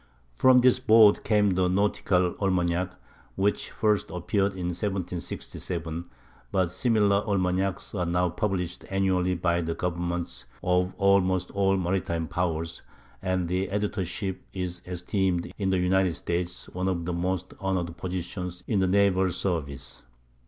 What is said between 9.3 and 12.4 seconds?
by the governments of almost all maritime